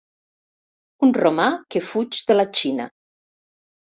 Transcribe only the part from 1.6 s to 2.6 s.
que fuig de la